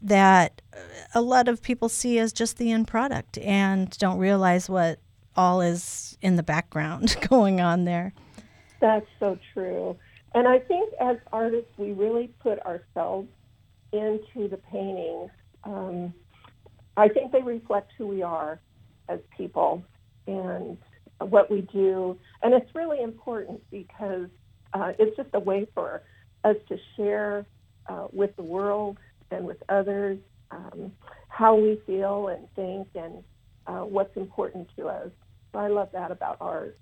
that 0.01 0.59
a 1.13 1.21
lot 1.21 1.47
of 1.47 1.61
people 1.61 1.87
see 1.87 2.17
as 2.17 2.33
just 2.33 2.57
the 2.57 2.71
end 2.71 2.87
product 2.87 3.37
and 3.37 3.91
don't 3.99 4.17
realize 4.17 4.67
what 4.67 4.97
all 5.35 5.61
is 5.61 6.17
in 6.19 6.35
the 6.35 6.41
background 6.41 7.15
going 7.29 7.61
on 7.61 7.85
there. 7.85 8.11
That's 8.79 9.05
so 9.19 9.37
true. 9.53 9.97
And 10.33 10.47
I 10.47 10.59
think 10.59 10.93
as 10.99 11.17
artists, 11.31 11.71
we 11.77 11.93
really 11.93 12.31
put 12.41 12.59
ourselves 12.59 13.27
into 13.91 14.47
the 14.49 14.57
painting. 14.71 15.29
Um, 15.63 16.13
I 16.95 17.07
think 17.07 17.31
they 17.31 17.41
reflect 17.41 17.91
who 17.97 18.07
we 18.07 18.21
are 18.21 18.59
as 19.09 19.19
people 19.35 19.83
and 20.27 20.77
what 21.19 21.49
we 21.49 21.61
do. 21.61 22.17
And 22.43 22.53
it's 22.53 22.69
really 22.75 23.01
important 23.01 23.61
because 23.71 24.27
uh, 24.73 24.91
it's 24.99 25.15
just 25.15 25.29
a 25.33 25.39
way 25.39 25.67
for 25.73 26.03
us 26.43 26.55
to 26.69 26.77
share 26.95 27.45
uh, 27.87 28.07
with 28.11 28.35
the 28.35 28.43
world 28.43 28.97
and 29.31 29.45
with 29.45 29.57
others 29.69 30.19
um, 30.51 30.91
how 31.29 31.55
we 31.55 31.81
feel 31.85 32.27
and 32.27 32.47
think 32.55 32.87
and 32.95 33.23
uh, 33.67 33.85
what's 33.85 34.15
important 34.17 34.69
to 34.77 34.87
us. 34.87 35.09
So 35.51 35.59
I 35.59 35.67
love 35.67 35.89
that 35.93 36.11
about 36.11 36.37
art. 36.41 36.77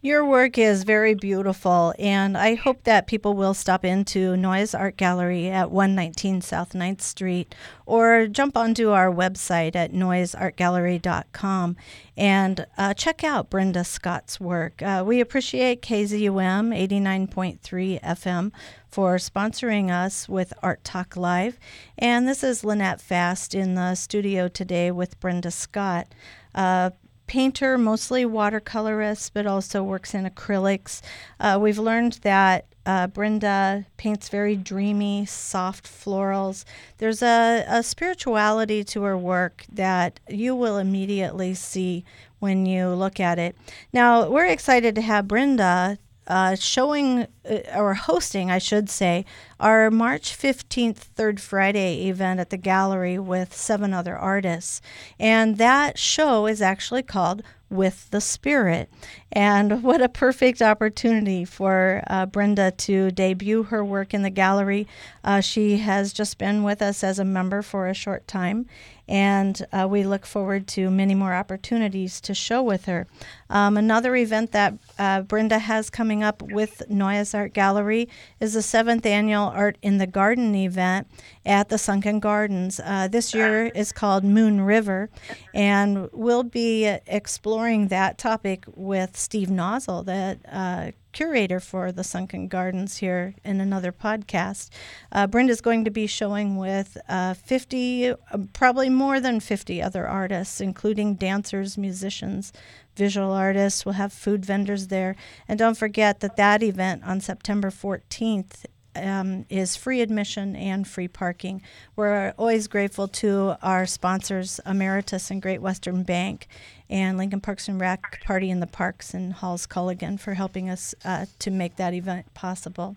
Your 0.00 0.24
work 0.24 0.58
is 0.58 0.84
very 0.84 1.14
beautiful, 1.14 1.92
and 1.98 2.38
I 2.38 2.54
hope 2.54 2.84
that 2.84 3.08
people 3.08 3.34
will 3.34 3.52
stop 3.52 3.84
into 3.84 4.36
Noyes 4.36 4.72
Art 4.72 4.96
Gallery 4.96 5.48
at 5.48 5.72
119 5.72 6.40
South 6.40 6.72
9th 6.72 7.00
Street 7.00 7.52
or 7.84 8.28
jump 8.28 8.56
onto 8.56 8.90
our 8.90 9.10
website 9.10 9.74
at 9.74 9.92
noyesartgallery.com 9.92 11.76
and 12.16 12.66
uh, 12.76 12.94
check 12.94 13.24
out 13.24 13.50
Brenda 13.50 13.82
Scott's 13.82 14.38
work. 14.38 14.80
Uh, 14.82 15.02
we 15.04 15.20
appreciate 15.20 15.82
KZUM 15.82 16.72
89.3 16.78 18.00
FM 18.00 18.52
for 18.88 19.16
sponsoring 19.16 19.90
us 19.90 20.28
with 20.28 20.52
Art 20.62 20.84
Talk 20.84 21.16
Live. 21.16 21.58
And 21.98 22.28
this 22.28 22.44
is 22.44 22.62
Lynette 22.62 23.00
Fast 23.00 23.52
in 23.52 23.74
the 23.74 23.96
studio 23.96 24.46
today 24.46 24.92
with 24.92 25.18
Brenda 25.18 25.50
Scott. 25.50 26.14
Uh, 26.54 26.90
painter, 27.28 27.78
mostly 27.78 28.24
watercolorist, 28.24 29.30
but 29.32 29.46
also 29.46 29.82
works 29.82 30.14
in 30.14 30.28
acrylics. 30.28 31.00
Uh, 31.38 31.58
we've 31.60 31.78
learned 31.78 32.14
that 32.22 32.66
uh, 32.84 33.06
Brenda 33.06 33.84
paints 33.98 34.30
very 34.30 34.56
dreamy, 34.56 35.26
soft 35.26 35.86
florals. 35.86 36.64
There's 36.96 37.22
a, 37.22 37.64
a 37.68 37.82
spirituality 37.82 38.82
to 38.84 39.02
her 39.02 39.16
work 39.16 39.64
that 39.70 40.20
you 40.28 40.56
will 40.56 40.78
immediately 40.78 41.52
see 41.54 42.04
when 42.38 42.64
you 42.64 42.88
look 42.88 43.20
at 43.20 43.38
it. 43.38 43.56
Now, 43.92 44.28
we're 44.30 44.46
excited 44.46 44.94
to 44.94 45.02
have 45.02 45.28
Brenda 45.28 45.98
uh, 46.26 46.54
showing 46.54 47.26
or 47.74 47.94
hosting, 47.94 48.50
I 48.50 48.58
should 48.58 48.90
say, 48.90 49.24
our 49.60 49.90
March 49.90 50.36
15th 50.36 50.96
Third 50.96 51.40
Friday 51.40 52.08
event 52.08 52.40
at 52.40 52.50
the 52.50 52.56
gallery 52.56 53.18
with 53.18 53.54
seven 53.54 53.92
other 53.92 54.16
artists. 54.16 54.80
And 55.18 55.58
that 55.58 55.98
show 55.98 56.46
is 56.46 56.62
actually 56.62 57.02
called 57.02 57.42
With 57.70 58.08
the 58.10 58.20
Spirit. 58.20 58.90
And 59.32 59.82
what 59.82 60.00
a 60.00 60.08
perfect 60.08 60.62
opportunity 60.62 61.44
for 61.44 62.02
uh, 62.06 62.26
Brenda 62.26 62.70
to 62.70 63.10
debut 63.10 63.64
her 63.64 63.84
work 63.84 64.14
in 64.14 64.22
the 64.22 64.30
gallery. 64.30 64.86
Uh, 65.22 65.40
she 65.40 65.78
has 65.78 66.12
just 66.12 66.38
been 66.38 66.62
with 66.62 66.80
us 66.80 67.04
as 67.04 67.18
a 67.18 67.24
member 67.24 67.60
for 67.60 67.88
a 67.88 67.94
short 67.94 68.26
time, 68.26 68.66
and 69.06 69.66
uh, 69.72 69.86
we 69.90 70.04
look 70.04 70.24
forward 70.24 70.66
to 70.68 70.90
many 70.90 71.14
more 71.14 71.34
opportunities 71.34 72.20
to 72.22 72.34
show 72.34 72.62
with 72.62 72.86
her. 72.86 73.06
Um, 73.50 73.76
another 73.76 74.16
event 74.16 74.52
that 74.52 74.74
uh, 74.98 75.22
Brenda 75.22 75.58
has 75.58 75.90
coming 75.90 76.22
up 76.22 76.40
with 76.40 76.82
Noyes 76.88 77.34
Art 77.38 77.54
Gallery 77.54 78.08
is 78.40 78.54
the 78.54 78.62
seventh 78.62 79.06
annual 79.06 79.44
Art 79.44 79.78
in 79.80 79.98
the 79.98 80.06
Garden 80.06 80.54
event 80.54 81.06
at 81.46 81.68
the 81.68 81.78
Sunken 81.78 82.20
Gardens. 82.20 82.80
Uh, 82.84 83.08
this 83.08 83.32
year 83.32 83.66
is 83.66 83.92
called 83.92 84.24
Moon 84.24 84.60
River, 84.60 85.08
and 85.54 86.10
we'll 86.12 86.42
be 86.42 86.86
exploring 87.06 87.88
that 87.88 88.18
topic 88.18 88.64
with 88.74 89.16
Steve 89.16 89.48
Nozzle, 89.48 90.02
the 90.02 90.38
uh, 90.50 90.90
curator 91.12 91.58
for 91.58 91.90
the 91.90 92.04
Sunken 92.04 92.48
Gardens 92.48 92.98
here 92.98 93.34
in 93.44 93.60
another 93.60 93.92
podcast. 93.92 94.68
Uh, 95.10 95.26
Brenda's 95.26 95.60
going 95.60 95.84
to 95.84 95.90
be 95.90 96.06
showing 96.06 96.56
with 96.56 96.96
uh, 97.08 97.34
50, 97.34 98.10
uh, 98.10 98.14
probably 98.52 98.88
more 98.88 99.18
than 99.18 99.40
50 99.40 99.82
other 99.82 100.06
artists, 100.06 100.60
including 100.60 101.14
dancers, 101.14 101.78
musicians, 101.78 102.52
visual 102.98 103.32
artists. 103.32 103.86
We'll 103.86 103.94
have 103.94 104.12
food 104.12 104.44
vendors 104.44 104.88
there. 104.88 105.16
And 105.48 105.58
don't 105.58 105.78
forget 105.78 106.20
that 106.20 106.36
that 106.36 106.62
event 106.62 107.04
on 107.04 107.20
September 107.20 107.70
14th 107.70 108.66
um, 108.96 109.46
is 109.48 109.76
free 109.76 110.00
admission 110.00 110.56
and 110.56 110.86
free 110.86 111.08
parking. 111.08 111.62
We're 111.96 112.34
always 112.36 112.66
grateful 112.66 113.08
to 113.08 113.56
our 113.62 113.86
sponsors, 113.86 114.60
Emeritus 114.66 115.30
and 115.30 115.40
Great 115.40 115.62
Western 115.62 116.02
Bank, 116.02 116.48
and 116.90 117.16
Lincoln 117.16 117.40
Parks 117.40 117.68
and 117.68 117.80
Rec 117.80 118.22
Party 118.24 118.50
in 118.50 118.60
the 118.60 118.66
Parks 118.66 119.14
and 119.14 119.32
Halls 119.32 119.66
Culligan 119.66 120.18
for 120.18 120.34
helping 120.34 120.68
us 120.68 120.94
uh, 121.04 121.26
to 121.38 121.50
make 121.50 121.76
that 121.76 121.94
event 121.94 122.34
possible. 122.34 122.96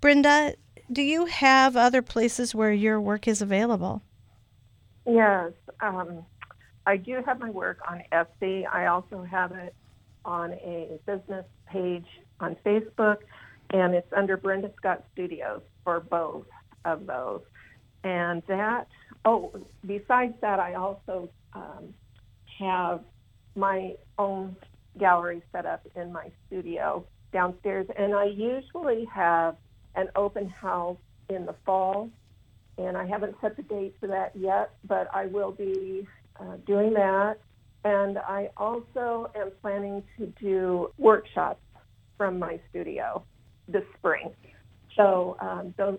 Brenda, 0.00 0.54
do 0.92 1.02
you 1.02 1.26
have 1.26 1.76
other 1.76 2.02
places 2.02 2.54
where 2.54 2.72
your 2.72 3.00
work 3.00 3.26
is 3.26 3.40
available? 3.40 4.02
Yes, 5.06 5.52
um, 5.80 6.24
I 6.86 6.96
do 6.96 7.22
have 7.24 7.40
my 7.40 7.50
work 7.50 7.78
on 7.88 8.02
Etsy. 8.12 8.64
I 8.70 8.86
also 8.86 9.22
have 9.22 9.52
it 9.52 9.74
on 10.24 10.52
a 10.52 10.98
business 11.06 11.46
page 11.66 12.06
on 12.40 12.56
Facebook, 12.64 13.18
and 13.70 13.94
it's 13.94 14.12
under 14.12 14.36
Brenda 14.36 14.70
Scott 14.76 15.04
Studios 15.12 15.62
for 15.82 16.00
both 16.00 16.46
of 16.84 17.06
those. 17.06 17.42
And 18.02 18.42
that, 18.48 18.86
oh, 19.24 19.52
besides 19.86 20.34
that, 20.40 20.60
I 20.60 20.74
also 20.74 21.30
um, 21.54 21.94
have 22.58 23.00
my 23.56 23.94
own 24.18 24.56
gallery 24.98 25.42
set 25.52 25.66
up 25.66 25.86
in 25.96 26.12
my 26.12 26.30
studio 26.46 27.04
downstairs, 27.32 27.86
and 27.96 28.14
I 28.14 28.26
usually 28.26 29.06
have 29.06 29.56
an 29.94 30.08
open 30.16 30.48
house 30.48 30.98
in 31.28 31.46
the 31.46 31.54
fall, 31.64 32.10
and 32.78 32.96
I 32.96 33.06
haven't 33.06 33.36
set 33.40 33.56
the 33.56 33.62
date 33.62 33.96
for 34.00 34.06
that 34.08 34.32
yet, 34.36 34.70
but 34.86 35.08
I 35.14 35.26
will 35.26 35.52
be 35.52 36.06
uh, 36.40 36.56
doing 36.66 36.92
that. 36.94 37.38
And 37.84 38.18
I 38.18 38.50
also 38.56 39.30
am 39.34 39.50
planning 39.60 40.02
to 40.16 40.26
do 40.40 40.90
workshops 40.96 41.60
from 42.16 42.38
my 42.38 42.58
studio 42.70 43.24
this 43.68 43.84
spring. 43.98 44.30
So 44.96 45.36
um, 45.40 45.74
those 45.76 45.98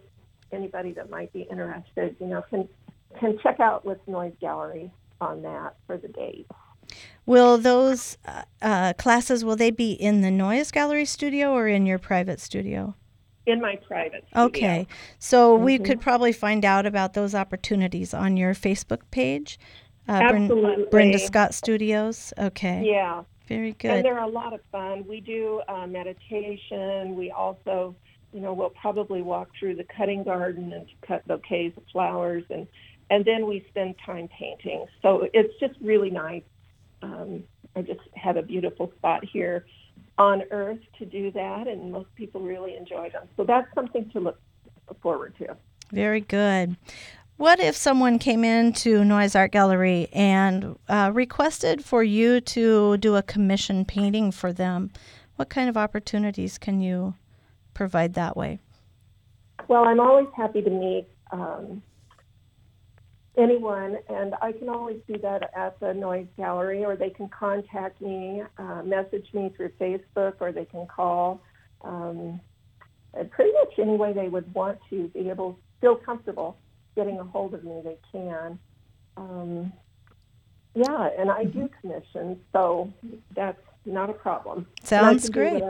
anybody 0.51 0.91
that 0.93 1.09
might 1.09 1.31
be 1.33 1.41
interested, 1.41 2.15
you 2.19 2.27
know, 2.27 2.43
can 2.49 2.67
can 3.19 3.37
check 3.43 3.59
out 3.59 3.85
with 3.85 3.99
Noyes 4.07 4.33
Gallery 4.41 4.91
on 5.21 5.41
that 5.43 5.75
for 5.87 5.97
the 5.97 6.07
date. 6.07 6.47
Will 7.25 7.57
those 7.57 8.17
uh, 8.25 8.43
uh, 8.61 8.93
classes 8.93 9.43
will 9.43 9.55
they 9.55 9.71
be 9.71 9.93
in 9.93 10.21
the 10.21 10.31
Noyes 10.31 10.71
Gallery 10.71 11.05
studio 11.05 11.51
or 11.51 11.67
in 11.67 11.85
your 11.85 11.97
private 11.97 12.39
studio? 12.39 12.95
In 13.47 13.61
my 13.61 13.75
private 13.87 14.25
studio. 14.27 14.45
Okay, 14.45 14.87
so 15.19 15.55
we 15.55 15.77
could 15.77 16.01
probably 16.01 16.31
find 16.31 16.65
out 16.65 16.87
about 16.87 17.13
those 17.13 17.35
opportunities 17.35 18.13
on 18.13 18.37
your 18.37 18.55
Facebook 18.55 19.01
page. 19.11 19.59
Uh, 20.07 20.11
Absolutely. 20.11 20.85
Brenda 20.91 21.19
Scott 21.19 21.53
Studios. 21.53 22.33
Okay. 22.37 22.83
Yeah. 22.85 23.23
Very 23.47 23.73
good. 23.73 23.91
And 23.91 24.05
they're 24.05 24.19
a 24.19 24.27
lot 24.27 24.53
of 24.53 24.61
fun. 24.71 25.05
We 25.07 25.19
do 25.21 25.61
uh, 25.67 25.85
meditation. 25.87 27.15
We 27.15 27.31
also, 27.31 27.95
you 28.33 28.39
know, 28.39 28.53
we'll 28.53 28.71
probably 28.71 29.21
walk 29.21 29.49
through 29.59 29.75
the 29.75 29.83
cutting 29.83 30.23
garden 30.23 30.73
and 30.73 30.87
cut 31.07 31.27
bouquets 31.27 31.77
of 31.77 31.83
flowers, 31.91 32.43
and 32.49 32.67
and 33.11 33.23
then 33.23 33.45
we 33.45 33.63
spend 33.69 33.95
time 34.03 34.27
painting. 34.27 34.87
So 35.01 35.27
it's 35.33 35.53
just 35.59 35.75
really 35.79 36.09
nice. 36.09 36.43
Um, 37.03 37.43
I 37.75 37.83
just 37.83 37.99
have 38.15 38.35
a 38.35 38.41
beautiful 38.41 38.91
spot 38.97 39.23
here 39.23 39.65
on 40.17 40.43
Earth 40.49 40.79
to 40.97 41.05
do 41.05 41.29
that, 41.31 41.67
and 41.67 41.91
most 41.91 42.13
people 42.15 42.41
really 42.41 42.75
enjoy 42.75 43.09
them. 43.11 43.27
So 43.37 43.43
that's 43.43 43.71
something 43.75 44.09
to 44.11 44.19
look 44.19 44.39
forward 45.01 45.35
to. 45.39 45.55
Very 45.91 46.21
good. 46.21 46.77
What 47.37 47.59
if 47.59 47.75
someone 47.75 48.17
came 48.17 48.45
into 48.45 49.03
Noyes 49.03 49.35
Art 49.35 49.51
Gallery 49.51 50.07
and 50.13 50.79
uh, 50.87 51.11
requested 51.13 51.83
for 51.83 52.01
you 52.01 52.39
to 52.39 52.95
do 52.95 53.17
a 53.17 53.21
commission 53.21 53.83
painting 53.83 54.31
for 54.31 54.53
them? 54.53 54.89
What 55.35 55.49
kind 55.49 55.67
of 55.67 55.75
opportunities 55.75 56.57
can 56.57 56.79
you 56.79 57.15
provide 57.73 58.13
that 58.13 58.37
way? 58.37 58.59
Well, 59.67 59.83
I'm 59.83 59.99
always 59.99 60.29
happy 60.33 60.61
to 60.61 60.69
meet 60.69 61.07
um, 61.31 61.83
anyone, 63.37 63.97
and 64.07 64.33
I 64.41 64.53
can 64.53 64.69
always 64.69 65.01
do 65.05 65.17
that 65.17 65.51
at 65.53 65.77
the 65.81 65.93
Noyes 65.93 66.27
Gallery, 66.37 66.85
or 66.85 66.95
they 66.95 67.09
can 67.09 67.27
contact 67.27 67.99
me, 67.99 68.43
uh, 68.57 68.81
message 68.83 69.27
me 69.33 69.51
through 69.57 69.71
Facebook, 69.71 70.35
or 70.39 70.53
they 70.53 70.65
can 70.65 70.87
call. 70.87 71.41
Um, 71.81 72.39
pretty 73.31 73.51
much 73.51 73.73
any 73.77 73.97
way 73.97 74.13
they 74.13 74.29
would 74.29 74.53
want 74.53 74.79
to 74.89 75.09
be 75.09 75.29
able 75.29 75.59
feel 75.81 75.97
comfortable 75.97 76.57
getting 76.95 77.19
a 77.19 77.23
hold 77.23 77.53
of 77.53 77.63
me, 77.63 77.81
they 77.83 77.97
can. 78.11 78.59
Um, 79.17 79.73
yeah, 80.73 81.09
and 81.17 81.31
I 81.31 81.45
do 81.45 81.69
commissions, 81.81 82.37
so 82.51 82.91
that's 83.33 83.59
not 83.85 84.09
a 84.09 84.13
problem. 84.13 84.67
Sounds 84.83 85.29
great. 85.29 85.63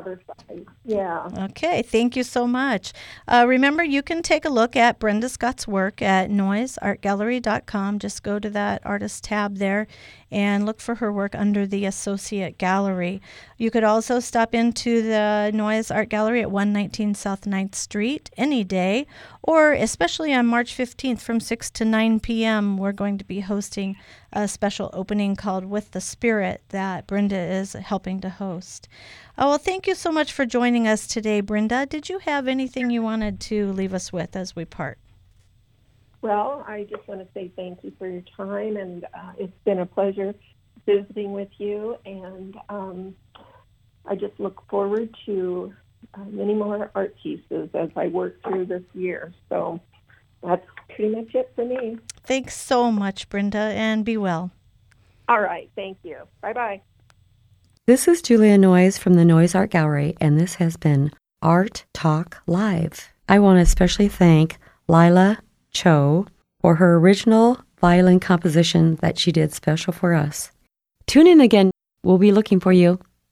Yeah. 0.84 1.29
Okay, 1.38 1.82
thank 1.82 2.15
you 2.15 2.24
so 2.24 2.48
much. 2.48 2.94
Uh, 3.27 3.46
remember, 3.48 3.84
you 3.84 4.01
can 4.01 4.22
take 4.22 4.46
a 4.46 4.50
look 4.50 4.75
at 4.75 5.00
Brenda 5.00 5.29
Scott's 5.29 5.67
work 5.67 6.01
at 6.01 6.29
noyesartgallery.com. 6.29 8.00
Just 8.00 8.24
go 8.24 8.39
to 8.39 8.50
that 8.50 8.86
artist 8.86 9.24
tab 9.25 9.58
there 9.58 9.88
and 10.32 10.65
look 10.65 10.82
for 10.82 10.96
her 10.96 11.12
work 11.12 11.36
under 11.36 11.67
the 11.67 11.86
Associate 11.86 12.58
Gallery. 12.58 13.22
You 13.58 13.72
could 13.72 13.84
also 13.84 14.20
stop 14.20 14.53
into 14.55 15.01
the 15.01 15.51
Noyes 15.53 15.91
Art 15.91 16.10
Gallery 16.10 16.41
at 16.41 16.51
119 16.51 17.15
South 17.15 17.41
9th 17.41 17.75
Street 17.75 18.29
any 18.36 18.63
day, 18.63 19.08
or 19.47 19.73
especially 19.73 20.33
on 20.33 20.47
March 20.47 20.75
15th 20.75 21.21
from 21.21 21.39
6 21.39 21.70
to 21.70 21.85
9 21.85 22.20
p.m., 22.20 22.77
we're 22.79 22.91
going 22.91 23.20
to 23.20 23.24
be 23.24 23.41
hosting 23.41 23.96
a 24.33 24.48
special 24.48 24.89
opening 24.91 25.35
called 25.35 25.65
With 25.65 25.91
the 25.91 26.01
Spirit 26.01 26.63
that 26.70 27.05
Brenda 27.05 27.37
is 27.37 27.74
helping 27.74 28.20
to 28.22 28.29
host. 28.29 28.89
Oh, 29.37 29.50
well, 29.50 29.57
thank 29.59 29.85
you 29.85 29.93
so 29.93 30.11
much 30.11 30.33
for 30.33 30.48
joining 30.48 30.87
us 30.87 31.05
today, 31.05 31.41
Brenda. 31.41 31.85
Did 31.85 32.09
you 32.09 32.17
have 32.20 32.48
anything 32.48 32.89
you 32.89 33.03
wanted 33.03 33.39
to 33.41 33.72
leave 33.72 33.93
us 33.93 34.11
with 34.11 34.35
as 34.35 34.55
we 34.55 34.65
part? 34.65 34.98
Well, 36.24 36.65
I 36.67 36.87
just 36.89 37.07
want 37.07 37.22
to 37.22 37.27
say 37.35 37.51
thank 37.55 37.83
you 37.83 37.93
for 38.00 38.07
your 38.07 38.24
time, 38.35 38.77
and 38.77 39.05
uh, 39.13 39.33
it's 39.37 39.53
been 39.63 39.77
a 39.77 39.85
pleasure 39.85 40.33
visiting 40.87 41.33
with 41.33 41.50
you. 41.59 41.98
And 42.03 42.57
um, 42.70 43.15
I 44.07 44.15
just 44.15 44.39
look 44.39 44.67
forward 44.72 45.15
to 45.27 45.72
uh, 46.13 46.24
many 46.29 46.53
more 46.53 46.91
art 46.96 47.15
pieces 47.22 47.70
as 47.74 47.89
I 47.96 48.07
work 48.07 48.41
through 48.44 48.65
this 48.65 48.83
year. 48.94 49.33
So 49.50 49.79
that's 50.44 50.65
pretty 50.89 51.15
much 51.15 51.33
it 51.33 51.51
for 51.55 51.65
me. 51.65 51.98
Thanks 52.24 52.55
so 52.55 52.91
much, 52.91 53.29
Brenda, 53.29 53.57
and 53.57 54.05
be 54.05 54.18
well. 54.18 54.51
All 55.27 55.41
right, 55.41 55.70
thank 55.75 55.98
you. 56.03 56.18
Bye 56.41 56.53
bye. 56.53 56.81
This 57.87 58.07
is 58.07 58.22
Julia 58.22 58.57
Noyes 58.57 58.98
from 58.98 59.13
the 59.13 59.25
Noyes 59.25 59.53
Art 59.55 59.70
Gallery, 59.70 60.15
and 60.20 60.39
this 60.39 60.55
has 60.55 60.77
been 60.77 61.11
Art 61.41 61.85
Talk 61.94 62.41
Live. 62.48 63.09
I 63.29 63.39
want 63.39 63.57
to 63.57 63.61
especially 63.61 64.07
thank 64.07 64.57
Lila 64.87 65.39
Cho 65.72 66.27
for 66.61 66.75
her 66.75 66.96
original 66.96 67.59
violin 67.79 68.20
composition 68.20 68.96
that 68.98 69.20
she 69.20 69.31
did 69.31 69.53
special 69.53 69.94
for 69.94 70.13
us. 70.13 70.51
Tune 71.05 71.27
in 71.27 71.41
again. 71.41 71.70
We'll 72.03 72.18
be 72.18 72.31
looking 72.31 72.59
for 72.59 72.72
you. 72.72 73.00